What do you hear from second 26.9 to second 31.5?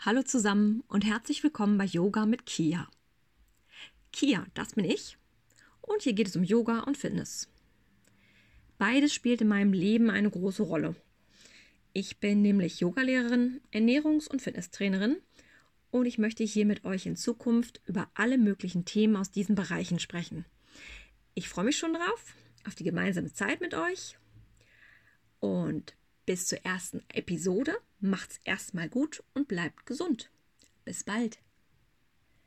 Episode macht's erstmal gut und bleibt gesund. Bis bald.